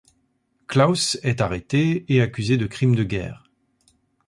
[0.65, 3.47] Claus est arrêté et accusé de crime de guerre.